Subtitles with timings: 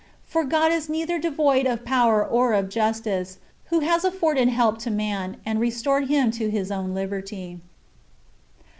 [0.25, 4.89] For God is neither devoid of power nor of justice, who has afforded help to
[4.89, 7.59] man, and restored him to His own liberty.